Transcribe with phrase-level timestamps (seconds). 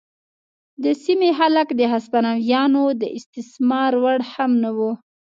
[0.83, 4.91] د سیمې خلک د هسپانویانو د استثمار وړ هم نه وو.